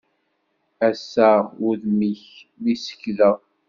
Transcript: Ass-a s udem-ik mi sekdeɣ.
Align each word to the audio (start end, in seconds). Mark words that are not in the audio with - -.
Ass-a 0.87 1.29
s 1.45 1.49
udem-ik 1.69 2.23
mi 2.61 2.73
sekdeɣ. 2.83 3.37